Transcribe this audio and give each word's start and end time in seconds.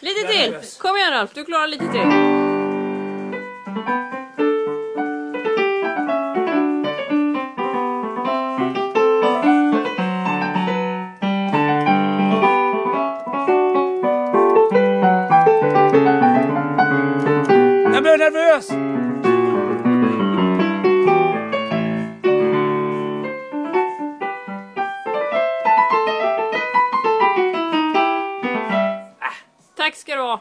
Lite 0.00 0.28
till! 0.28 0.56
Kom 0.78 0.96
igen 0.96 1.10
Ralf, 1.12 1.30
du 1.34 1.44
klarar 1.44 1.66
lite 1.66 1.84
till. 1.92 2.00
Jag 17.94 18.02
blir 18.02 18.18
nervös! 18.18 18.68
Tack 29.82 29.96
ska 29.96 30.14
du 30.14 30.22
ha. 30.22 30.40